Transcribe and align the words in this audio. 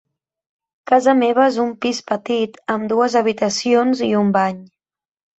Casa 0.91 1.13
meva 1.17 1.43
és 1.49 1.59
un 1.63 1.67
pis 1.85 1.99
petit 2.11 2.57
amb 2.75 2.87
dues 2.93 3.17
habitacions 3.19 4.01
i 4.07 4.09
un 4.23 4.33
bany. 4.39 4.65